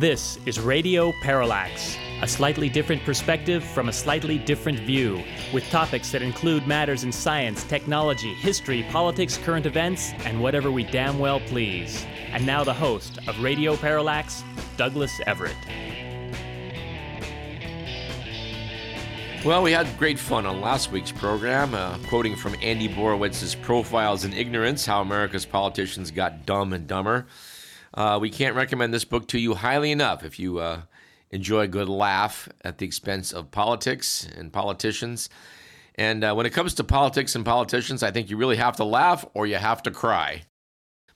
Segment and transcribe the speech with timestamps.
[0.00, 5.22] This is Radio Parallax, a slightly different perspective from a slightly different view,
[5.52, 10.84] with topics that include matters in science, technology, history, politics, current events, and whatever we
[10.84, 12.06] damn well please.
[12.32, 14.42] And now the host of Radio Parallax,
[14.78, 15.54] Douglas Everett.
[19.44, 24.24] Well, we had great fun on last week's program, uh, quoting from Andy Borowitz's Profiles
[24.24, 27.26] in Ignorance How America's Politicians Got Dumb and Dumber.
[27.94, 30.82] Uh, we can't recommend this book to you highly enough if you uh,
[31.30, 35.28] enjoy a good laugh at the expense of politics and politicians.
[35.96, 38.84] And uh, when it comes to politics and politicians, I think you really have to
[38.84, 40.42] laugh or you have to cry.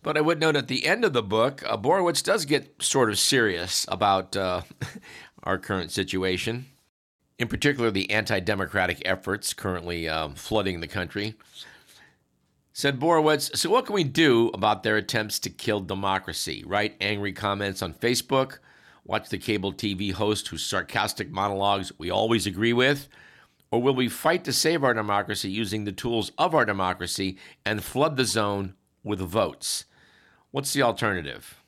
[0.02, 3.08] But I would note at the end of the book, uh, Borowitz does get sort
[3.08, 4.62] of serious about uh,
[5.44, 6.66] our current situation,
[7.38, 11.34] in particular the anti democratic efforts currently um, flooding the country.
[12.76, 16.64] Said Borowitz, so what can we do about their attempts to kill democracy?
[16.66, 18.58] Write angry comments on Facebook,
[19.04, 23.08] watch the cable TV host whose sarcastic monologues we always agree with?
[23.70, 27.84] Or will we fight to save our democracy using the tools of our democracy and
[27.84, 29.84] flood the zone with votes?
[30.50, 31.62] What's the alternative?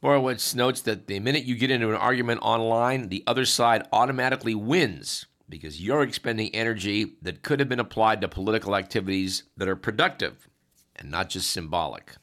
[0.00, 4.54] Borowitz notes that the minute you get into an argument online, the other side automatically
[4.54, 9.76] wins because you're expending energy that could have been applied to political activities that are
[9.76, 10.48] productive
[10.96, 12.16] and not just symbolic.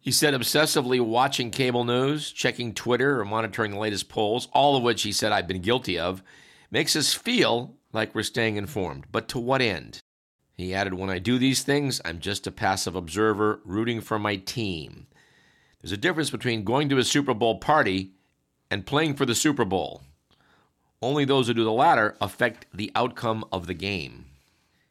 [0.00, 4.82] He said obsessively watching cable news, checking Twitter, or monitoring the latest polls, all of
[4.82, 6.22] which he said I've been guilty of,
[6.70, 9.06] makes us feel like we're staying informed.
[9.10, 10.00] But to what end?
[10.56, 14.36] He added, When I do these things, I'm just a passive observer rooting for my
[14.36, 15.06] team.
[15.80, 18.12] There's a difference between going to a Super Bowl party
[18.70, 20.02] and playing for the Super Bowl.
[21.06, 24.24] Only those who do the latter affect the outcome of the game.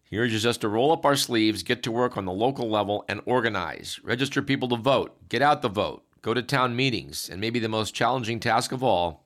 [0.05, 3.03] He urges us to roll up our sleeves, get to work on the local level,
[3.09, 3.99] and organize.
[4.01, 7.67] Register people to vote, get out the vote, go to town meetings, and maybe the
[7.67, 9.25] most challenging task of all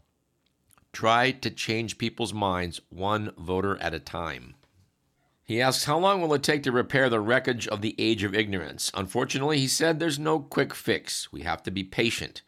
[0.92, 4.56] try to change people's minds one voter at a time.
[5.44, 8.34] He asks, How long will it take to repair the wreckage of the age of
[8.34, 8.90] ignorance?
[8.96, 11.32] Unfortunately, he said there's no quick fix.
[11.32, 12.42] We have to be patient.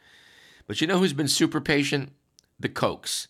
[0.66, 2.13] But you know who's been super patient?
[2.59, 3.28] The Kochs.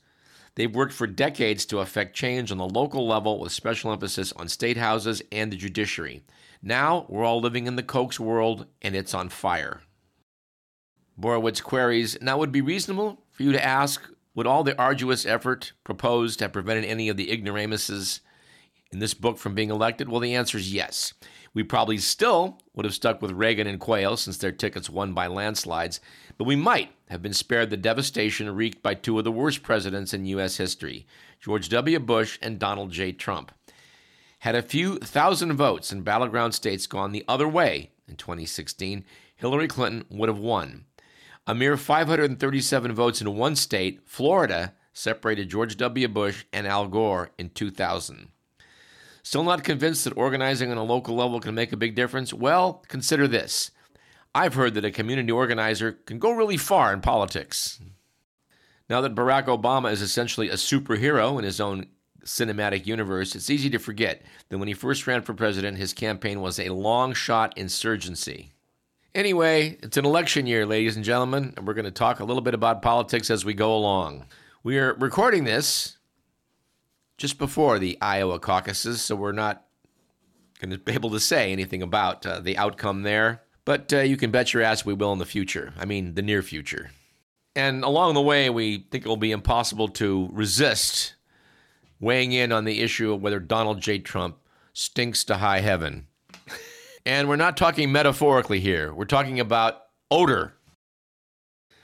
[0.55, 4.47] They've worked for decades to affect change on the local level with special emphasis on
[4.47, 6.23] state houses and the judiciary.
[6.61, 9.81] Now we're all living in the Koch's world and it's on fire.
[11.19, 15.73] Borowitz queries Now, would be reasonable for you to ask would all the arduous effort
[15.83, 18.21] proposed have prevented any of the ignoramuses
[18.91, 20.09] in this book from being elected?
[20.09, 21.13] Well, the answer is yes.
[21.53, 25.27] We probably still would have stuck with Reagan and Quayle since their tickets won by
[25.27, 25.99] landslides,
[26.37, 30.13] but we might have been spared the devastation wreaked by two of the worst presidents
[30.13, 30.57] in U.S.
[30.57, 31.05] history
[31.41, 31.99] George W.
[31.99, 33.11] Bush and Donald J.
[33.11, 33.51] Trump.
[34.39, 39.03] Had a few thousand votes in battleground states gone the other way in 2016,
[39.35, 40.85] Hillary Clinton would have won.
[41.47, 46.07] A mere 537 votes in one state, Florida, separated George W.
[46.07, 48.29] Bush and Al Gore in 2000.
[49.23, 52.33] Still not convinced that organizing on a local level can make a big difference?
[52.33, 53.71] Well, consider this.
[54.33, 57.79] I've heard that a community organizer can go really far in politics.
[58.89, 61.87] Now that Barack Obama is essentially a superhero in his own
[62.23, 66.41] cinematic universe, it's easy to forget that when he first ran for president, his campaign
[66.41, 68.51] was a long shot insurgency.
[69.13, 72.41] Anyway, it's an election year, ladies and gentlemen, and we're going to talk a little
[72.41, 74.25] bit about politics as we go along.
[74.63, 75.97] We are recording this
[77.21, 79.63] just before the Iowa caucuses, so we're not
[80.59, 83.43] going to be able to say anything about uh, the outcome there.
[83.63, 85.71] But uh, you can bet your ass we will in the future.
[85.77, 86.89] I mean, the near future.
[87.55, 91.13] And along the way, we think it will be impossible to resist
[91.99, 93.99] weighing in on the issue of whether Donald J.
[93.99, 94.37] Trump
[94.73, 96.07] stinks to high heaven.
[97.05, 100.55] and we're not talking metaphorically here, we're talking about odor.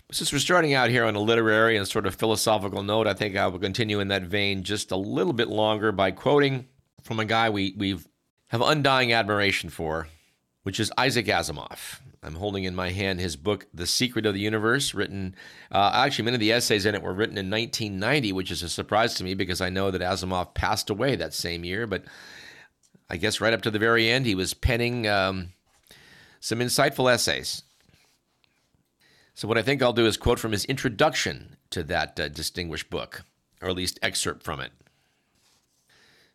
[0.09, 3.36] Since we're starting out here on a literary and sort of philosophical note, I think
[3.36, 6.69] I will continue in that vein just a little bit longer by quoting
[7.04, 8.07] from a guy we we've
[8.48, 10.07] have undying admiration for,
[10.63, 12.00] which is Isaac Asimov.
[12.24, 15.36] I'm holding in my hand his book, The Secret of the Universe, written,
[15.74, 18.69] uh, actually, many of the essays in it were written in 1990, which is a
[18.69, 21.86] surprise to me because I know that Asimov passed away that same year.
[21.86, 22.06] But
[23.10, 25.51] I guess right up to the very end, he was penning um,
[26.39, 27.63] some insightful essays.
[29.38, 32.89] So, what I think I'll do is quote from his introduction to that uh, distinguished
[32.89, 33.24] book,
[33.62, 34.72] or at least excerpt from it.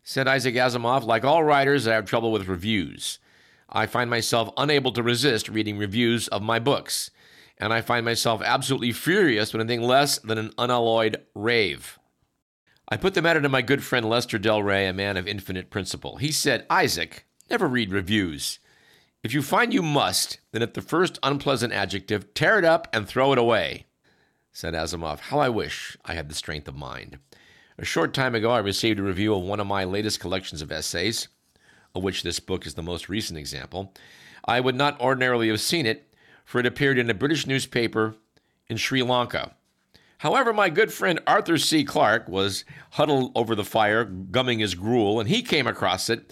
[0.03, 3.19] Said Isaac Asimov, like all writers, I have trouble with reviews.
[3.67, 7.11] I find myself unable to resist reading reviews of my books,
[7.57, 11.99] and I find myself absolutely furious when anything less than an unalloyed rave.
[12.87, 15.69] I put the matter to my good friend Lester Del Rey, a man of infinite
[15.69, 16.15] principle.
[16.15, 18.59] He said, Isaac, never read reviews.
[19.23, 23.07] If you find you must, then at the first unpleasant adjective, tear it up and
[23.07, 23.85] throw it away.
[24.51, 25.19] said Asimov.
[25.19, 27.19] How I wish I had the strength of mind.
[27.77, 30.73] A short time ago, I received a review of one of my latest collections of
[30.73, 31.29] essays,
[31.95, 33.93] of which this book is the most recent example.
[34.45, 38.15] I would not ordinarily have seen it, for it appeared in a British newspaper
[38.67, 39.55] in Sri Lanka.
[40.17, 41.85] However, my good friend Arthur C.
[41.85, 46.31] Clarke was huddled over the fire, gumming his gruel, and he came across it.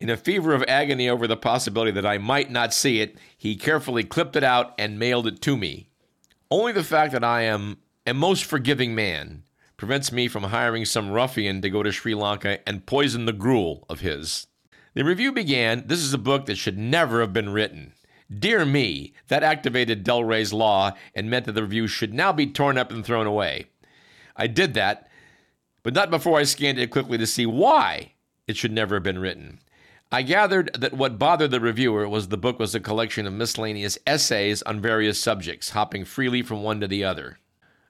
[0.00, 3.54] In a fever of agony over the possibility that I might not see it, he
[3.54, 5.88] carefully clipped it out and mailed it to me.
[6.50, 7.76] Only the fact that I am
[8.06, 9.42] a most forgiving man
[9.76, 13.84] prevents me from hiring some ruffian to go to Sri Lanka and poison the gruel
[13.90, 14.46] of his.
[14.94, 17.92] The review began This is a book that should never have been written.
[18.32, 22.46] Dear me, that activated Del Rey's law and meant that the review should now be
[22.46, 23.66] torn up and thrown away.
[24.34, 25.08] I did that,
[25.82, 28.12] but not before I scanned it quickly to see why
[28.46, 29.60] it should never have been written.
[30.12, 33.96] I gathered that what bothered the reviewer was the book was a collection of miscellaneous
[34.04, 37.38] essays on various subjects, hopping freely from one to the other.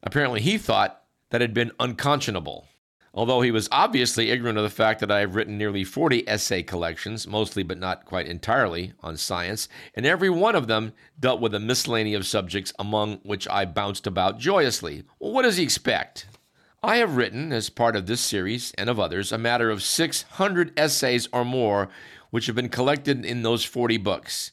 [0.03, 2.69] Apparently, he thought that had been unconscionable.
[3.15, 6.63] Although he was obviously ignorant of the fact that I have written nearly 40 essay
[6.63, 11.55] collections, mostly but not quite entirely, on science, and every one of them dealt with
[11.55, 15.05] a miscellany of subjects among which I bounced about joyously.
[15.19, 16.27] Well, what does he expect?
[16.83, 20.73] I have written, as part of this series and of others, a matter of 600
[20.79, 21.91] essays or more,
[22.31, 24.53] which have been collected in those 40 books.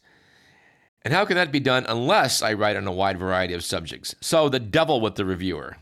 [1.04, 4.14] And how can that be done unless I write on a wide variety of subjects?
[4.20, 5.78] So, the devil with the reviewer.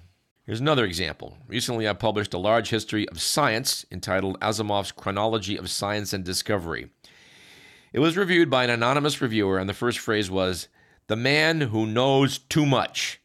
[0.46, 1.36] Here's another example.
[1.48, 6.92] Recently, I published a large history of science entitled Asimov's Chronology of Science and Discovery.
[7.92, 10.68] It was reviewed by an anonymous reviewer, and the first phrase was,
[11.08, 13.20] The man who knows too much.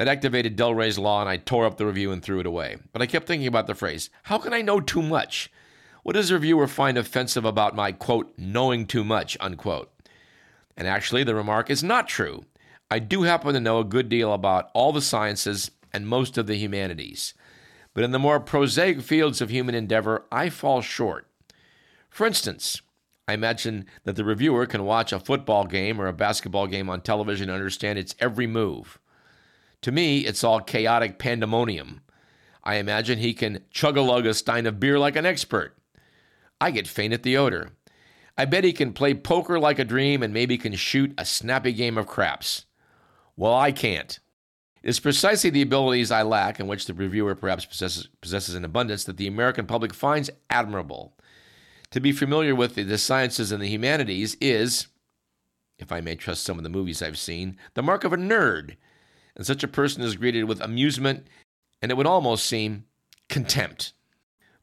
[0.00, 2.78] That activated Del Rey's law, and I tore up the review and threw it away.
[2.94, 5.52] But I kept thinking about the phrase how can I know too much?
[6.04, 9.92] What does the reviewer find offensive about my, quote, knowing too much, unquote?
[10.74, 12.46] And actually, the remark is not true.
[12.90, 16.46] I do happen to know a good deal about all the sciences and most of
[16.46, 17.34] the humanities.
[17.92, 21.26] But in the more prosaic fields of human endeavor, I fall short.
[22.08, 22.80] For instance,
[23.28, 27.02] I imagine that the reviewer can watch a football game or a basketball game on
[27.02, 28.98] television and understand its every move.
[29.82, 32.02] To me, it's all chaotic pandemonium.
[32.62, 35.76] I imagine he can chug a lug a stein of beer like an expert.
[36.60, 37.70] I get faint at the odor.
[38.36, 41.72] I bet he can play poker like a dream and maybe can shoot a snappy
[41.72, 42.66] game of craps.
[43.36, 44.18] Well, I can't.
[44.82, 49.04] It's precisely the abilities I lack, and which the reviewer perhaps possesses, possesses in abundance,
[49.04, 51.14] that the American public finds admirable.
[51.90, 54.86] To be familiar with the, the sciences and the humanities is,
[55.78, 58.76] if I may trust some of the movies I've seen, the mark of a nerd
[59.40, 61.26] and such a person is greeted with amusement
[61.80, 62.84] and it would almost seem
[63.30, 63.94] contempt.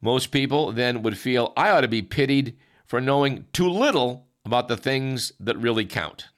[0.00, 4.68] Most people then would feel I ought to be pitied for knowing too little about
[4.68, 6.28] the things that really count.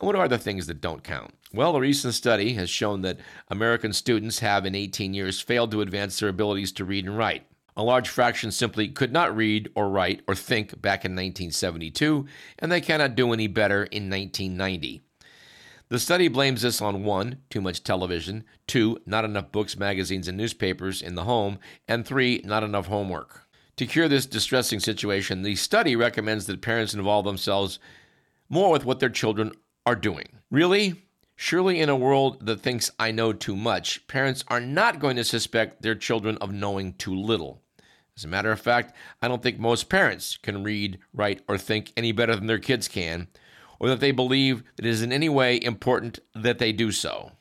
[0.00, 1.32] And what are the things that don't count?
[1.54, 5.80] Well, a recent study has shown that American students have in 18 years failed to
[5.80, 7.46] advance their abilities to read and write.
[7.76, 12.26] A large fraction simply could not read or write or think back in 1972,
[12.58, 15.05] and they cannot do any better in 1990.
[15.88, 20.36] The study blames this on one, too much television, two, not enough books, magazines, and
[20.36, 23.46] newspapers in the home, and three, not enough homework.
[23.76, 27.78] To cure this distressing situation, the study recommends that parents involve themselves
[28.48, 29.52] more with what their children
[29.84, 30.40] are doing.
[30.50, 31.04] Really?
[31.36, 35.24] Surely, in a world that thinks I know too much, parents are not going to
[35.24, 37.62] suspect their children of knowing too little.
[38.16, 41.92] As a matter of fact, I don't think most parents can read, write, or think
[41.96, 43.28] any better than their kids can,
[43.78, 47.32] or that they believe it is in any way important that they do so.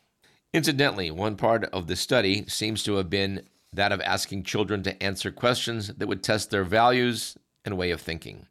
[0.53, 5.03] Incidentally, one part of the study seems to have been that of asking children to
[5.03, 8.47] answer questions that would test their values and way of thinking.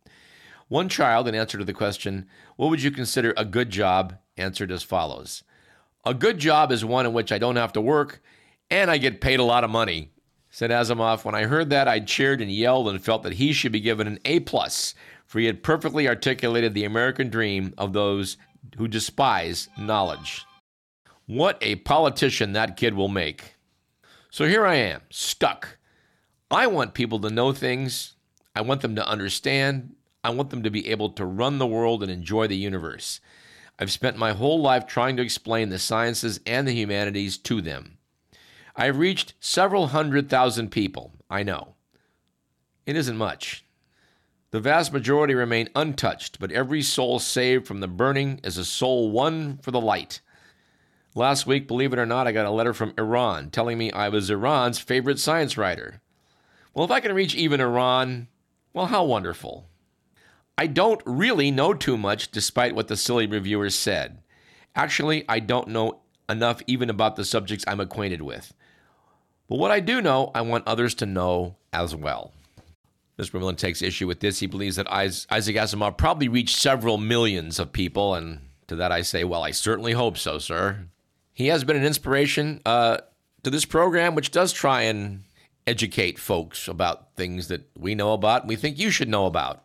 [0.69, 2.27] One child, in answer to the question,
[2.57, 4.19] What would you consider a good job?
[4.37, 5.45] answered as follows
[6.05, 8.21] A good job is one in which I don't have to work
[8.71, 10.11] and I get paid a lot of money.
[10.51, 13.73] Said Asimov, when I heard that, I cheered and yelled and felt that he should
[13.73, 14.95] be given an A plus
[15.35, 18.37] for he had perfectly articulated the American dream of those
[18.77, 20.45] who despise knowledge.
[21.27, 23.57] What a politician that kid will make.
[24.31, 25.79] So here I am, stuck.
[26.53, 28.15] I want people to know things.
[28.55, 29.97] I want them to understand.
[30.23, 33.19] I want them to be able to run the world and enjoy the universe.
[33.77, 37.99] I've spent my whole life trying to explain the sciences and the humanities to them.
[38.77, 41.75] I've reached several hundred thousand people, I know.
[42.87, 43.64] It isn't much.
[44.55, 49.11] The vast majority remain untouched, but every soul saved from the burning is a soul
[49.11, 50.21] won for the light.
[51.17, 54.09] Last week, believe it or not, I got a letter from Iran telling me I
[54.09, 56.01] was Iran's favorite science writer.
[56.73, 58.29] Well, if I can reach even Iran,
[58.73, 59.67] well, how wonderful.
[60.57, 64.23] I don't really know too much, despite what the silly reviewers said.
[64.77, 68.55] Actually, I don't know enough even about the subjects I'm acquainted with.
[69.49, 72.33] But what I do know, I want others to know as well.
[73.19, 73.31] Mr.
[73.31, 74.41] Vermillion takes issue with this.
[74.41, 79.03] He believes that Isaac Asimov probably reached several millions of people, and to that I
[79.03, 80.87] say, well, I certainly hope so, sir.
[81.33, 82.99] He has been an inspiration uh,
[83.43, 85.25] to this program, which does try and
[85.67, 89.63] educate folks about things that we know about and we think you should know about.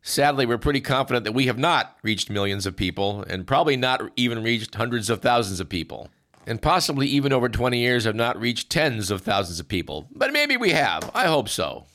[0.00, 4.02] Sadly, we're pretty confident that we have not reached millions of people and probably not
[4.16, 6.08] even reached hundreds of thousands of people.
[6.44, 10.08] And possibly even over 20 years have not reached tens of thousands of people.
[10.10, 11.08] But maybe we have.
[11.14, 11.86] I hope so.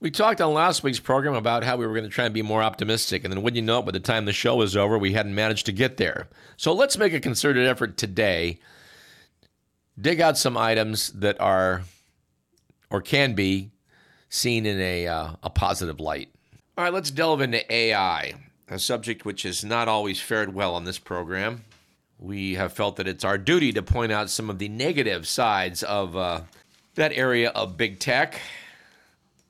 [0.00, 2.42] We talked on last week's program about how we were going to try and be
[2.42, 4.96] more optimistic, and then wouldn't you know it, by the time the show was over,
[4.96, 6.28] we hadn't managed to get there.
[6.56, 8.60] So let's make a concerted effort today,
[10.00, 11.82] dig out some items that are
[12.90, 13.72] or can be
[14.28, 16.28] seen in a, uh, a positive light.
[16.76, 18.34] All right, let's delve into AI,
[18.68, 21.64] a subject which has not always fared well on this program.
[22.20, 25.82] We have felt that it's our duty to point out some of the negative sides
[25.82, 26.42] of uh,
[26.94, 28.40] that area of big tech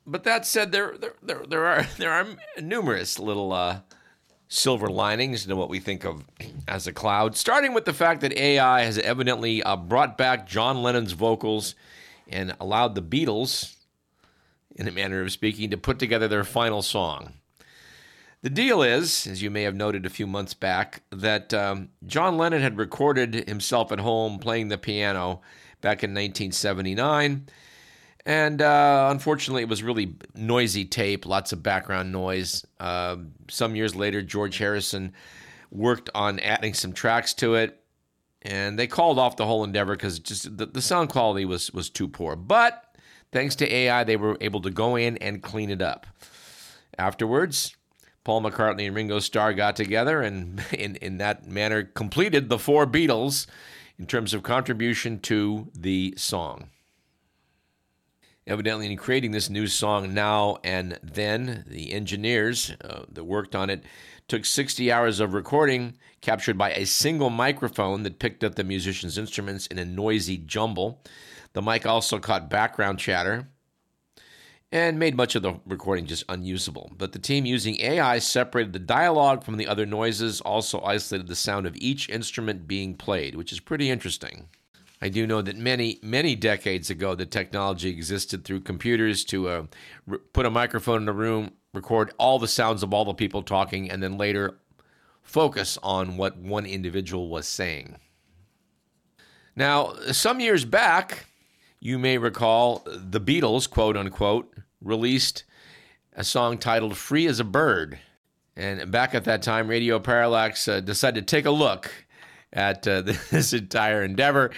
[0.09, 2.27] but that said, there there there, are there are
[2.61, 3.81] numerous little uh,
[4.47, 6.25] silver linings to what we think of
[6.67, 7.35] as a cloud.
[7.35, 11.75] Starting with the fact that AI has evidently uh, brought back John Lennon's vocals
[12.27, 13.75] and allowed the Beatles,
[14.75, 17.33] in a manner of speaking, to put together their final song.
[18.41, 22.37] The deal is, as you may have noted a few months back, that um, John
[22.37, 25.41] Lennon had recorded himself at home playing the piano
[25.81, 27.47] back in 1979
[28.25, 32.65] and uh, unfortunately, it was really noisy tape, lots of background noise.
[32.79, 33.17] Uh,
[33.49, 35.13] some years later, George Harrison
[35.71, 37.81] worked on adding some tracks to it,
[38.41, 41.89] and they called off the whole endeavor because just the, the sound quality was was
[41.89, 42.35] too poor.
[42.35, 42.95] But
[43.31, 46.05] thanks to AI, they were able to go in and clean it up.
[46.97, 47.75] Afterwards,
[48.23, 52.85] Paul McCartney and Ringo Starr got together and, in, in that manner, completed the four
[52.85, 53.47] Beatles
[53.97, 56.69] in terms of contribution to the song.
[58.49, 63.69] Evidently, in creating this new song now and then, the engineers uh, that worked on
[63.69, 63.83] it
[64.27, 69.19] took 60 hours of recording, captured by a single microphone that picked up the musician's
[69.19, 71.03] instruments in a noisy jumble.
[71.53, 73.49] The mic also caught background chatter
[74.71, 76.91] and made much of the recording just unusable.
[76.97, 81.35] But the team using AI separated the dialogue from the other noises, also isolated the
[81.35, 84.49] sound of each instrument being played, which is pretty interesting.
[85.01, 89.63] I do know that many, many decades ago, the technology existed through computers to uh,
[90.05, 93.41] re- put a microphone in a room, record all the sounds of all the people
[93.41, 94.59] talking, and then later
[95.21, 97.95] focus on what one individual was saying.
[99.55, 101.27] Now, some years back,
[101.79, 105.43] you may recall the Beatles, quote unquote, released
[106.13, 107.99] a song titled Free as a Bird.
[108.55, 111.89] And back at that time, Radio Parallax uh, decided to take a look
[112.53, 113.01] at uh,
[113.31, 114.51] this entire endeavor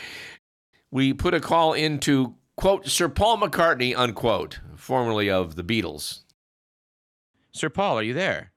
[0.92, 6.20] we put a call into, quote, Sir Paul McCartney, unquote, formerly of the Beatles.
[7.54, 8.52] Sir Paul, are you there?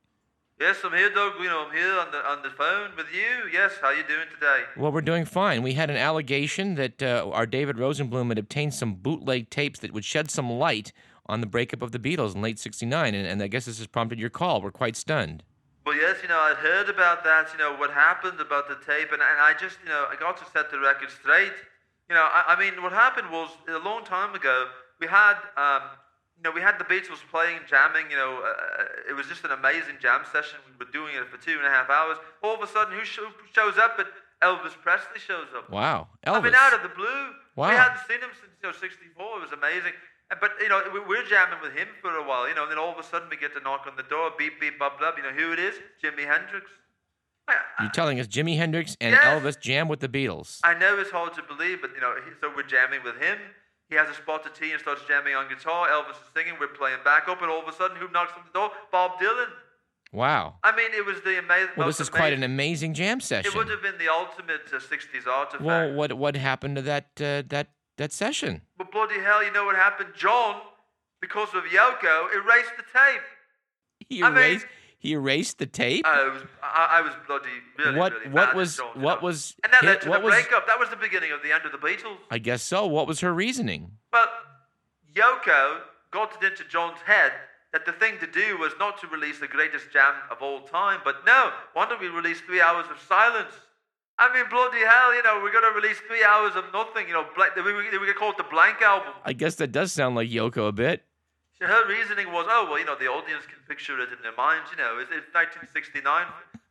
[0.61, 1.35] Yes, I'm here, Doug.
[1.41, 3.51] You know, I'm here on the on the phone with you.
[3.53, 4.63] Yes, how are you doing today?
[4.77, 5.63] Well, we're doing fine.
[5.63, 9.93] We had an allegation that uh, our David Rosenblum had obtained some bootleg tapes that
[9.93, 10.93] would shed some light
[11.27, 13.89] on the breakup of the Beatles in late '69, and, and I guess this has
[13.89, 14.63] prompted your call.
[14.63, 15.43] We're quite stunned.
[15.85, 17.53] Well, yes, you know, I'd heard about that.
[17.53, 20.39] You know, what happened about the tape, and, and I just, you know, I got
[20.39, 21.53] to set the record straight.
[22.09, 24.69] You know, I, I, mean, what happened was a long time ago,
[25.01, 25.83] we had, um,
[26.37, 28.11] you know, we had the Beatles playing, jamming.
[28.11, 30.57] You know, uh, it was just an amazing jam session.
[30.65, 32.17] We were doing it for two and a half hours.
[32.43, 33.97] All of a sudden, who shows up?
[33.97, 34.09] But
[34.43, 35.69] Elvis Presley shows up.
[35.71, 36.41] Wow, Elvis!
[36.41, 37.33] I mean, out of the blue.
[37.57, 37.71] Wow.
[37.71, 39.17] We hadn't seen him since you know '64.
[39.17, 39.93] It was amazing.
[40.29, 42.49] But you know, we're jamming with him for a while.
[42.49, 44.31] You know, and then all of a sudden we get to knock on the door.
[44.39, 45.15] Beep beep bub bub.
[45.17, 45.75] You know who it is?
[46.03, 46.67] Jimi Hendrix.
[47.81, 49.23] You're telling us Jimi Hendrix and yes.
[49.25, 50.61] Elvis jam with the Beatles.
[50.65, 53.37] I know it's hard to believe, but you know, so we're jamming with him.
[53.91, 55.89] He has a spot of tea and starts jamming on guitar.
[55.89, 56.55] Elvis is singing.
[56.59, 58.71] We're playing back up, and all of a sudden, who knocks on the door?
[58.91, 59.49] Bob Dylan.
[60.13, 60.55] Wow.
[60.63, 61.71] I mean, it was the amazing.
[61.77, 63.51] Well, this is amazing, quite an amazing jam session.
[63.53, 65.63] It would have been the ultimate uh, '60s artifact.
[65.63, 68.63] Well, what what happened to that uh, that that session?
[68.77, 70.11] But bloody hell, you know what happened?
[70.17, 70.61] John,
[71.21, 73.23] because of Yoko, erased the tape.
[74.09, 74.65] He erased.
[74.65, 76.07] I mean, he erased the tape.
[76.07, 77.49] I was, I, I was bloody
[77.79, 80.67] really, what, really what was, what was, and that led to the was, breakup.
[80.67, 82.17] That was the beginning of the end of the Beatles.
[82.31, 82.87] I guess so.
[82.87, 83.91] What was her reasoning?
[84.13, 84.29] Well,
[85.15, 87.33] Yoko got it into John's head
[87.75, 91.01] that the thing to do was not to release the greatest jam of all time,
[91.05, 93.53] but no, why don't we release three hours of silence?
[94.19, 97.15] I mean, bloody hell, you know, we're going to release three hours of nothing, you
[97.15, 99.13] know, we, we, we call it the blank album.
[99.25, 101.03] I guess that does sound like Yoko a bit.
[101.59, 104.35] So her reasoning was, oh, well, you know, the audience can picture it in their
[104.37, 104.71] minds.
[104.71, 106.27] You know, it's, it's 1969.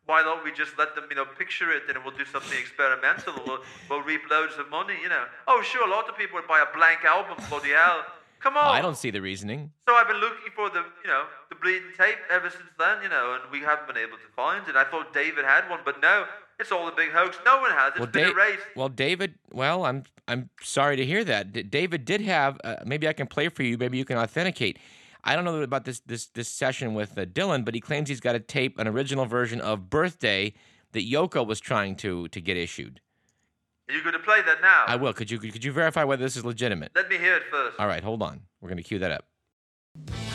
[0.06, 3.34] why don't we just let them, you know, picture it and we'll do something experimental.
[3.46, 3.60] we'll,
[3.90, 5.26] we'll reap loads of money, you know.
[5.48, 8.04] Oh, sure, a lot of people would buy a blank album, bloody hell.
[8.40, 8.76] Come on.
[8.76, 9.72] I don't see the reasoning.
[9.88, 13.08] So I've been looking for the, you know, the bleeding tape ever since then, you
[13.08, 14.76] know, and we haven't been able to find it.
[14.76, 16.26] I thought David had one, but no,
[16.60, 17.38] it's all a big hoax.
[17.46, 17.90] No one has.
[17.92, 18.64] It's Well, been Da- erased.
[18.76, 19.36] well, David.
[19.52, 21.52] Well, I'm I'm sorry to hear that.
[21.54, 22.60] D- David did have.
[22.64, 23.78] Uh, maybe I can play for you.
[23.78, 24.80] Maybe you can authenticate.
[25.24, 28.20] I don't know about this this this session with uh, Dylan, but he claims he's
[28.20, 30.54] got a tape, an original version of "Birthday"
[30.94, 33.00] that Yoko was trying to to get issued.
[33.90, 34.86] Are you going to play that now?
[34.88, 35.14] I will.
[35.14, 36.92] Could you could you verify whether this is legitimate?
[36.96, 37.80] Let me hear it first.
[37.80, 38.42] All right, hold on.
[38.62, 40.33] We're going to cue that up.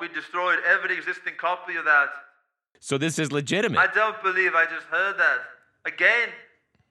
[0.00, 2.08] We destroyed every existing copy of that.
[2.80, 3.78] So this is legitimate.
[3.78, 5.38] I don't believe I just heard that.
[5.84, 6.28] Again,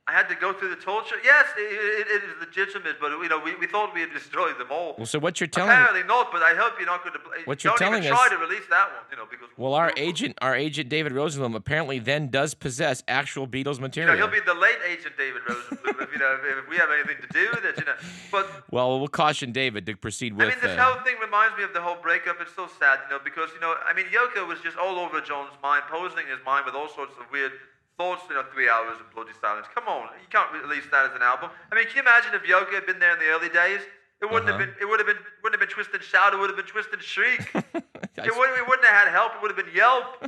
[0.09, 1.17] I had to go through the torture.
[1.21, 4.57] Yes, it, it, it is legitimate, but you know, we, we thought we had destroyed
[4.57, 4.95] them all.
[4.97, 7.19] well, so what you're telling Apparently not, but I hope you're not going to.
[7.43, 9.73] What you're don't telling even us- try to release that one, you know, because well,
[9.73, 14.15] our agent, our agent David Rosenblum, apparently then does possess actual Beatles You know, material.
[14.15, 17.17] he'll be the late agent David Rosenblum if you know if, if we have anything
[17.21, 17.95] to do with it, you know.
[18.31, 20.47] But well, we'll caution David to proceed with.
[20.47, 22.37] I mean, this uh, whole thing reminds me of the whole breakup.
[22.39, 25.19] It's so sad, you know, because you know, I mean, Yoko was just all over
[25.19, 27.51] John's mind, posing his mind with all sorts of weird
[27.99, 29.65] You know, three hours of bloody silence.
[29.73, 31.49] Come on, you can't release that as an album.
[31.71, 33.81] I mean, can you imagine if Yoko had been there in the early days?
[34.21, 34.69] It wouldn't have Uh-huh.
[34.69, 34.75] been.
[34.81, 35.17] It would have been.
[35.41, 36.33] Wouldn't have been Twist and Shout.
[36.33, 37.41] It would have been Twist and Shriek.
[38.17, 38.57] It, wouldn't.
[38.57, 39.33] it wouldn't have had help.
[39.37, 40.25] It would have been Yelp.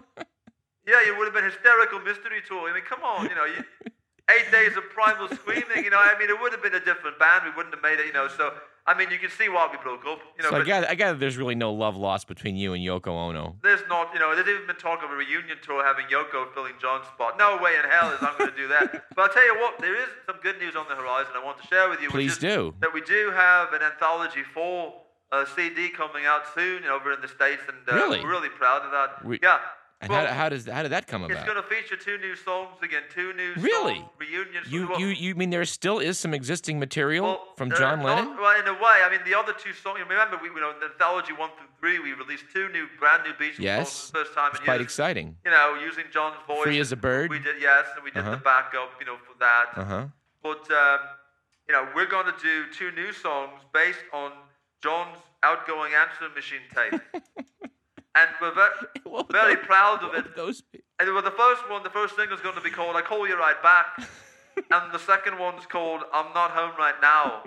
[0.86, 2.70] Yeah, it would have been hysterical mystery tour.
[2.70, 3.66] I mean, come on, you know, you,
[4.30, 5.84] eight days of primal screaming.
[5.84, 7.46] You know, I mean, it would have been a different band.
[7.46, 8.06] We wouldn't have made it.
[8.06, 8.54] You know, so
[8.90, 10.20] I mean, you can see why we broke up.
[10.36, 12.82] You know, So I gather, I gather there's really no love lost between you and
[12.84, 13.56] Yoko Ono.
[13.62, 14.06] there's not.
[14.14, 17.38] You know, there's even been talk of a reunion tour having Yoko filling John's spot.
[17.38, 19.06] No way in hell is I'm going to do that.
[19.16, 21.34] But I'll tell you what, there is some good news on the horizon.
[21.36, 22.10] I want to share with you.
[22.10, 22.74] Please do.
[22.82, 24.94] That we do have an anthology four
[25.32, 28.24] uh, CD coming out soon over in the states, and uh, Really?
[28.24, 29.24] we're really proud of that.
[29.24, 29.60] We- yeah.
[30.02, 31.36] And Well, how, how does how did that come about?
[31.38, 33.96] It's going to feature two new songs again, two new Really?
[34.00, 34.72] song reunions.
[34.72, 38.00] You Well, you you mean there still is some existing material well, from uh, John
[38.00, 38.38] not- Lennon?
[38.38, 40.00] well, in a way, I mean, the other two songs.
[40.00, 43.34] Remember, we you know, in anthology one through three, we released two new, brand new
[43.34, 44.84] Beatles songs Yes, for the first time it's in quite years.
[44.86, 45.36] exciting.
[45.44, 46.64] You know, using John's voice.
[46.64, 47.30] Free as a bird.
[47.30, 48.32] We did yes, and we did Uh-huh.
[48.32, 49.66] the backup, you know, for that.
[49.76, 50.06] Uh huh.
[50.42, 51.00] But um,
[51.68, 54.32] you know, we're going to do two new songs based on
[54.82, 57.02] John's outgoing answer machine tape,
[58.20, 60.36] and we're ve- very proud of it.
[60.36, 60.64] Those
[61.00, 63.28] And well, the first one, the first thing is going to be called "I Call
[63.28, 63.88] You Right Back,"
[64.72, 67.44] and the second one's called "I'm Not Home Right Now."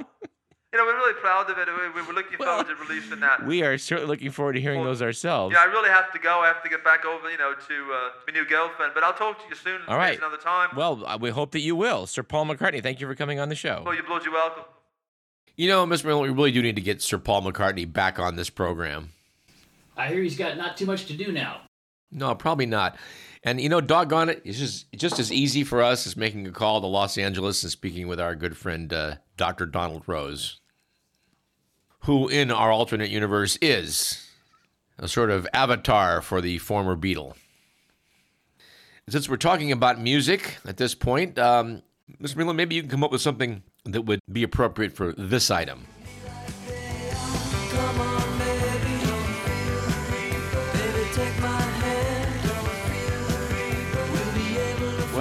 [0.74, 1.68] You know, we're really proud of it.
[1.68, 3.44] We- We're looking Well, forward to releasing that.
[3.44, 5.52] we are certainly looking forward to hearing Well, those ourselves.
[5.52, 6.40] Yeah, I really have to go.
[6.40, 8.92] I have to get back over, you know, to uh, my new girlfriend.
[8.94, 9.82] But I'll talk to you soon.
[9.86, 10.16] All right.
[10.16, 10.70] Another time.
[10.74, 12.82] Well, uh, we hope that you will, Sir Paul McCartney.
[12.82, 13.82] Thank you for coming on the show.
[13.84, 14.64] well, you're bloody welcome.
[15.56, 16.06] You know, Mr.
[16.06, 19.10] Miller, we really do need to get Sir Paul McCartney back on this program.
[19.96, 21.62] I hear he's got not too much to do now.
[22.10, 22.96] No, probably not.
[23.42, 26.46] And you know, doggone it, it's just it's just as easy for us as making
[26.46, 29.66] a call to Los Angeles and speaking with our good friend uh, Dr.
[29.66, 30.60] Donald Rose,
[32.00, 34.30] who in our alternate universe is
[34.98, 37.34] a sort of avatar for the former Beatle.
[39.08, 41.82] Since we're talking about music at this point, um,
[42.20, 42.36] Mr.
[42.36, 45.86] Miller, maybe you can come up with something that would be appropriate for this item.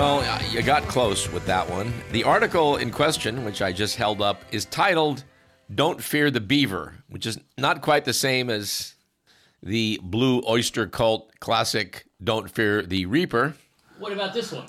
[0.01, 1.93] Well, uh, you got close with that one.
[2.11, 5.23] The article in question, which I just held up, is titled
[5.75, 8.95] Don't Fear the Beaver, which is not quite the same as
[9.61, 13.53] the Blue Oyster Cult classic Don't Fear the Reaper.
[13.99, 14.65] What about this one?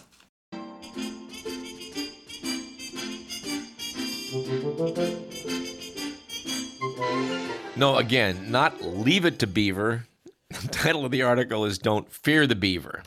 [7.75, 10.05] No, again, not Leave It to Beaver.
[10.61, 13.03] The title of the article is Don't Fear the Beaver.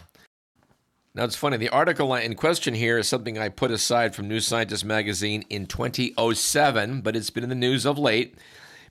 [1.16, 1.56] Now, it's funny.
[1.56, 5.66] The article in question here is something I put aside from New Scientist magazine in
[5.66, 8.36] 2007, but it's been in the news of late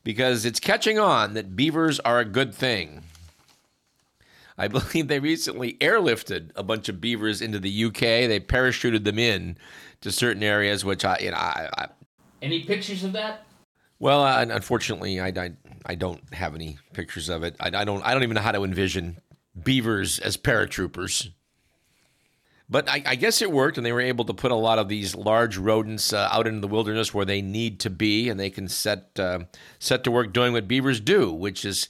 [0.04, 3.02] because it's catching on that beavers are a good thing.
[4.56, 8.00] I believe they recently airlifted a bunch of beavers into the UK.
[8.00, 9.58] They parachuted them in
[10.00, 11.88] to certain areas, which I, you know, I, I
[12.40, 13.46] Any pictures of that?
[13.98, 15.52] well, uh, unfortunately, I, I,
[15.84, 17.54] I don't have any pictures of it.
[17.60, 19.18] I, I don't I don't even know how to envision
[19.62, 21.30] beavers as paratroopers.
[22.74, 24.88] But I, I guess it worked, and they were able to put a lot of
[24.88, 28.50] these large rodents uh, out into the wilderness where they need to be, and they
[28.50, 29.44] can set uh,
[29.78, 31.88] set to work doing what beavers do, which is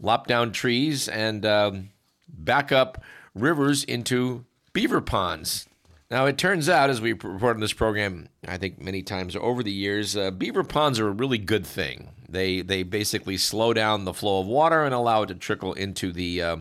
[0.00, 1.90] lop down trees, and um,
[2.26, 5.68] back up rivers into beaver ponds.
[6.10, 9.62] Now, it turns out, as we report on this program, I think many times over
[9.62, 12.08] the years, uh, beaver ponds are a really good thing.
[12.30, 16.12] They they basically slow down the flow of water and allow it to trickle into
[16.12, 16.56] the uh,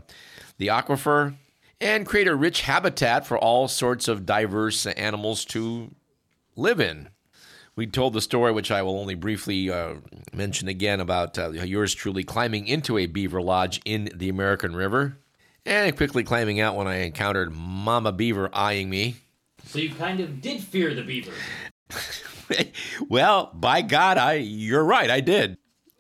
[0.58, 1.36] the aquifer
[1.84, 5.93] and create a rich habitat for all sorts of diverse animals to
[6.56, 7.10] live in.
[7.76, 9.96] We told the story, which I will only briefly uh,
[10.32, 15.17] mention again, about uh, yours truly climbing into a beaver lodge in the American River
[15.65, 19.15] and quickly climbing out when I encountered Mama Beaver eyeing me.
[19.65, 21.32] So you kind of did fear the beaver.
[23.10, 25.58] well, by God, I you're right, I did.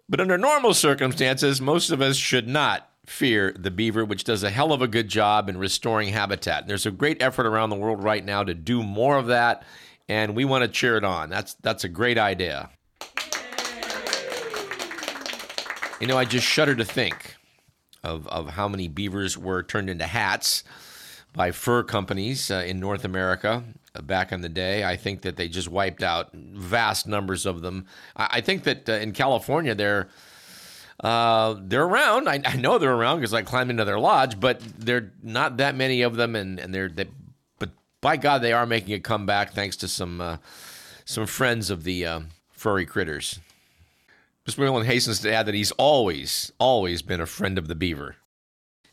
[0.07, 4.49] But under normal circumstances, most of us should not fear the beaver, which does a
[4.49, 6.67] hell of a good job in restoring habitat.
[6.67, 9.63] There's a great effort around the world right now to do more of that,
[10.07, 11.29] and we want to cheer it on.
[11.29, 12.69] That's that's a great idea.
[15.99, 17.35] You know, I just shudder to think
[18.03, 20.63] of, of how many beavers were turned into hats
[21.33, 23.63] by fur companies uh, in North America
[23.95, 24.83] uh, back in the day.
[24.83, 27.85] I think that they just wiped out vast numbers of them.
[28.15, 30.09] I, I think that uh, in California they're
[31.03, 32.29] uh, they're around.
[32.29, 35.57] I, I know they're around because I climbed into their lodge, but there are not
[35.57, 37.07] that many of them, and and they're they,
[37.59, 40.37] but by God they are making a comeback thanks to some uh,
[41.03, 43.39] some friends of the uh, furry critters.
[44.47, 44.59] Mr.
[44.59, 48.17] Whalen hastens to add that he's always, always been a friend of the beaver.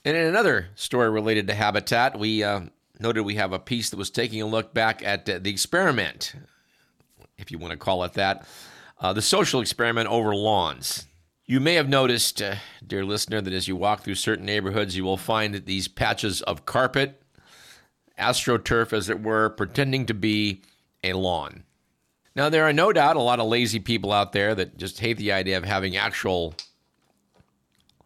[0.04, 2.60] And in another story related to habitat, we uh,
[3.00, 6.34] noted we have a piece that was taking a look back at uh, the experiment,
[7.36, 8.46] if you want to call it that,
[9.00, 11.06] the social experiment over lawns.
[11.50, 12.54] You may have noticed, uh,
[12.86, 16.64] dear listener, that as you walk through certain neighborhoods, you will find these patches of
[16.64, 17.20] carpet,
[18.16, 20.62] astroturf, as it were, pretending to be
[21.02, 21.64] a lawn.
[22.36, 25.16] Now, there are no doubt a lot of lazy people out there that just hate
[25.16, 26.54] the idea of having actual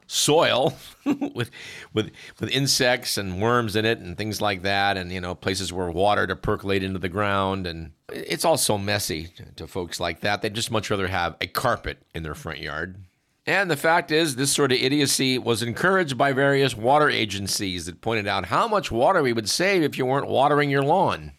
[0.07, 0.75] soil
[1.35, 1.51] with
[1.93, 5.73] with with insects and worms in it and things like that and you know places
[5.73, 7.67] where water to percolate into the ground.
[7.67, 10.41] And it's all so messy to folks like that.
[10.41, 13.04] They'd just much rather have a carpet in their front yard
[13.47, 18.01] and the fact is this sort of idiocy was encouraged by various water agencies that
[18.01, 21.33] pointed out how much water we would save if you weren't watering your lawn.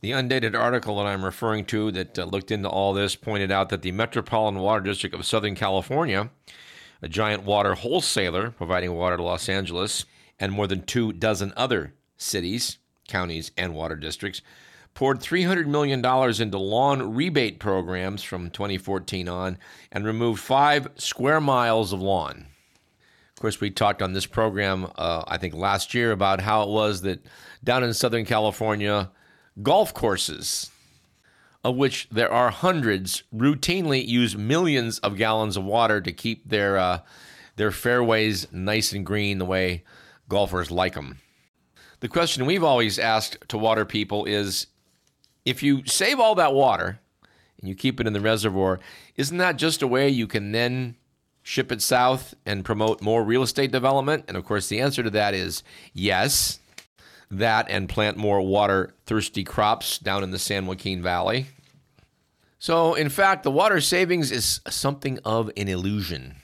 [0.00, 3.68] The undated article that I'm referring to that uh, looked into all this pointed out
[3.68, 6.30] that the Metropolitan Water District of Southern California,
[7.02, 10.06] a giant water wholesaler providing water to Los Angeles,
[10.38, 14.40] and more than two dozen other cities, counties, and water districts,
[14.94, 16.04] poured $300 million
[16.42, 19.58] into lawn rebate programs from 2014 on
[19.90, 22.46] and removed five square miles of lawn.
[23.36, 26.68] Of course, we talked on this program, uh, I think last year, about how it
[26.68, 27.24] was that
[27.64, 29.10] down in Southern California,
[29.62, 30.70] golf courses,
[31.64, 36.76] of which there are hundreds, routinely use millions of gallons of water to keep their
[36.76, 37.00] uh,
[37.56, 39.84] their fairways nice and green the way
[40.28, 41.18] golfers like them.
[42.00, 44.66] The question we've always asked to water people is
[45.44, 47.00] if you save all that water
[47.58, 48.80] and you keep it in the reservoir,
[49.16, 50.96] isn't that just a way you can then
[51.42, 54.24] ship it south and promote more real estate development?
[54.28, 56.60] And of course, the answer to that is yes
[57.30, 61.46] that and plant more water thirsty crops down in the San Joaquin Valley.
[62.58, 66.36] So, in fact, the water savings is something of an illusion.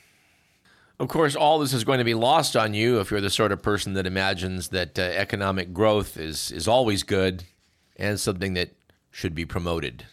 [0.99, 3.53] Of course, all this is going to be lost on you if you're the sort
[3.53, 7.45] of person that imagines that uh, economic growth is, is always good
[7.97, 8.71] and something that
[9.17, 10.05] should be promoted.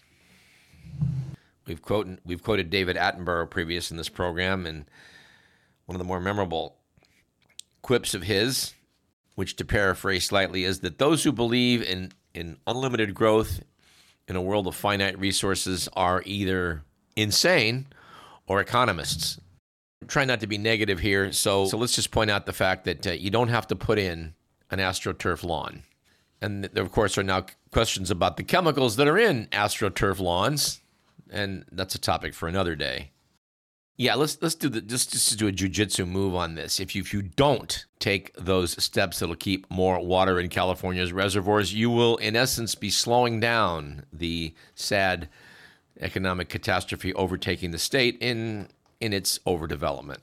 [1.68, 4.86] We've quoted, we've quoted David Attenborough previous in this program, and
[5.86, 6.78] one of the more memorable
[7.82, 8.74] quips of his
[9.36, 13.62] which to paraphrase slightly is that those who believe in, in unlimited growth
[14.30, 16.84] in a world of finite resources are either
[17.18, 17.88] insane
[18.48, 19.38] or economists.
[20.08, 23.06] Trying not to be negative here, so, so let's just point out the fact that
[23.06, 24.34] uh, you don't have to put in
[24.72, 25.84] an astroturf lawn.
[26.44, 30.82] And there, of course, are now questions about the chemicals that are in astroturf lawns,
[31.32, 33.12] and that's a topic for another day.
[33.96, 36.82] Yeah, let's let's do the just just do a jujitsu move on this.
[36.82, 41.74] If you if you don't take those steps that'll keep more water in California's reservoirs,
[41.74, 45.30] you will in essence be slowing down the sad
[46.02, 48.68] economic catastrophe overtaking the state in
[49.00, 50.20] in its overdevelopment.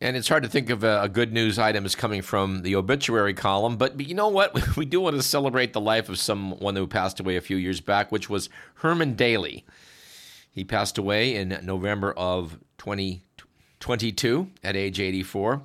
[0.00, 3.34] And it's hard to think of a, good news item as coming from the obituary
[3.34, 4.54] column, but, but you know what?
[4.76, 7.80] We do want to celebrate the life of someone who passed away a few years
[7.80, 9.64] back, which was Herman Daly.
[10.50, 15.62] He passed away in November of 2022 at age 84.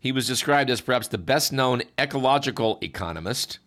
[0.00, 3.58] He was described as perhaps the best known ecological economist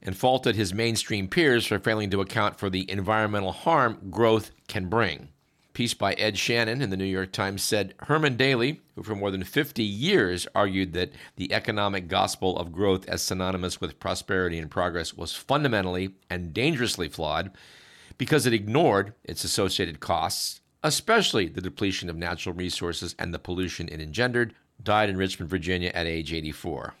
[0.00, 4.86] and faulted his mainstream peers for failing to account for the environmental harm growth can
[4.86, 5.28] bring.
[5.72, 9.30] Piece by Ed Shanahan in the New York Times said Herman Daly, who for more
[9.30, 14.70] than 50 years argued that the economic gospel of growth as synonymous with prosperity and
[14.70, 17.50] progress was fundamentally and dangerously flawed
[18.18, 23.88] because it ignored its associated costs, especially the depletion of natural resources and the pollution
[23.88, 26.94] it engendered, died in Richmond, Virginia at age 84.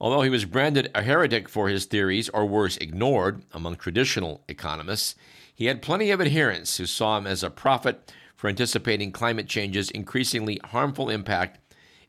[0.00, 5.14] Although he was branded a heretic for his theories, or worse, ignored among traditional economists,
[5.54, 9.90] he had plenty of adherents who saw him as a prophet for anticipating climate change's
[9.90, 11.58] increasingly harmful impact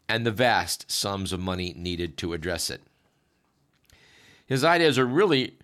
[0.09, 2.81] and the vast sums of money needed to address it.
[4.45, 5.57] His ideas are really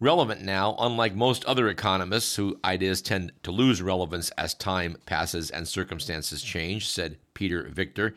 [0.00, 5.50] relevant now, unlike most other economists whose ideas tend to lose relevance as time passes
[5.50, 8.14] and circumstances change, said Peter Victor,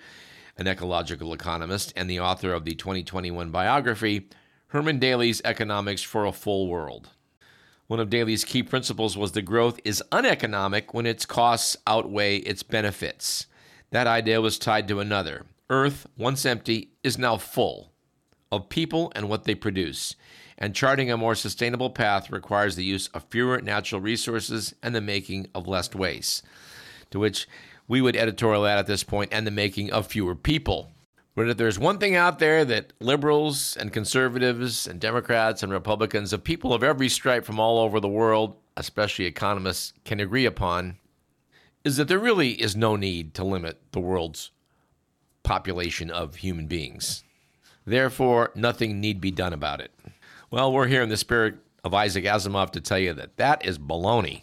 [0.58, 4.28] an ecological economist and the author of the 2021 biography,
[4.68, 7.10] Herman Daly's Economics for a Full World.
[7.90, 12.62] One of Daly's key principles was that growth is uneconomic when its costs outweigh its
[12.62, 13.48] benefits.
[13.90, 15.48] That idea was tied to another.
[15.72, 17.92] Earth, once empty, is now full
[18.52, 20.16] of people and what they produce.
[20.56, 25.02] And charting a more sustainable path requires the use of fewer natural resources and the
[25.02, 26.46] making of less waste.
[27.10, 27.48] To which
[27.88, 30.92] we would editorial add at this point, and the making of fewer people.
[31.36, 36.34] But if there's one thing out there that liberals and conservatives and Democrats and Republicans,
[36.34, 40.98] of people of every stripe from all over the world, especially economists, can agree upon,
[41.84, 44.52] is that there really is no need to limit the world's
[45.44, 47.24] population of human beings.
[47.86, 49.92] Therefore, nothing need be done about it.
[50.52, 53.80] Well, we're here in the spirit of Isaac Asimov to tell you that that is
[53.80, 54.42] baloney.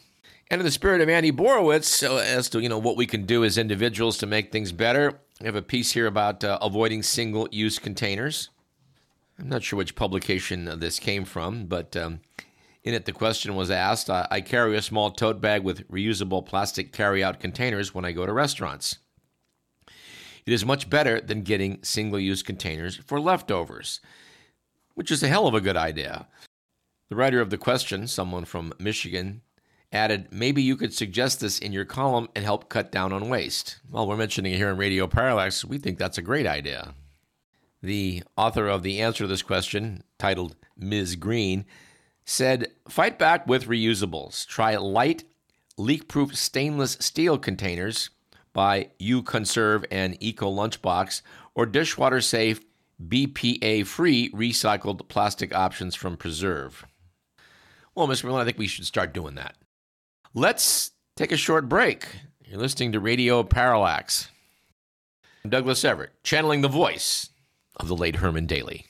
[0.50, 3.26] And in the spirit of Andy Borowitz, so as to you know what we can
[3.26, 7.02] do as individuals to make things better, we have a piece here about uh, avoiding
[7.02, 8.50] single-use containers.
[9.38, 12.20] I'm not sure which publication this came from, but um,
[12.84, 16.46] in it the question was asked: I, I carry a small tote bag with reusable
[16.46, 18.98] plastic carry-out containers when I go to restaurants.
[20.46, 24.00] It is much better than getting single-use containers for leftovers,
[24.94, 26.28] which is a hell of a good idea.
[27.10, 29.42] The writer of the question, someone from Michigan,
[29.92, 33.80] added, maybe you could suggest this in your column and help cut down on waste.
[33.90, 35.64] Well, we're mentioning it here in Radio Parallax.
[35.64, 36.94] We think that's a great idea.
[37.82, 41.16] The author of the answer to this question, titled Ms.
[41.16, 41.64] Green,
[42.24, 44.46] said, Fight back with reusables.
[44.46, 45.24] Try light,
[45.76, 48.10] leak proof stainless steel containers
[48.52, 51.22] by U-Konserve and Eco Lunchbox,
[51.54, 52.60] or dishwater safe,
[53.06, 56.86] BPA free recycled plastic options from Preserve.
[57.94, 58.24] Well, Mr.
[58.24, 59.56] Miller, I think we should start doing that.
[60.38, 62.06] Let's take a short break.
[62.44, 64.28] You're listening to Radio Parallax.
[65.42, 67.30] I'm Douglas Everett, channeling the voice
[67.76, 68.84] of the late Herman Daly.